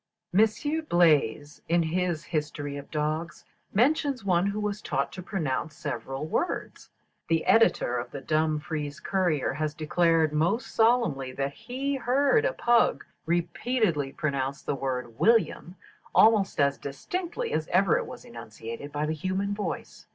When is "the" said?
7.27-7.45, 8.09-8.19, 14.63-14.73, 19.05-19.13